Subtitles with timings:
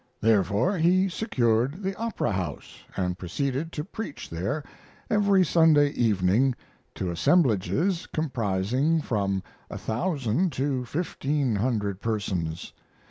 [0.19, 4.63] Therefore he secured the Opera House and proceeded to preach there
[5.11, 6.55] every Sunday evening
[6.95, 12.73] to assemblages comprising from a thousand to fifteen hundred persons.